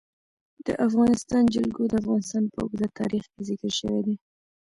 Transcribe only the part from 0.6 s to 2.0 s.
د افغانستان جلکو د